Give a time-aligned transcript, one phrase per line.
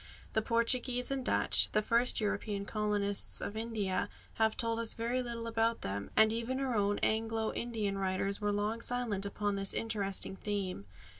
[0.33, 5.45] The Portuguese and Dutch the first European colonists of India have told us very little
[5.45, 10.35] about them; and even our own Anglo Indian writers were long silent upon this interesting
[10.37, 10.85] theme.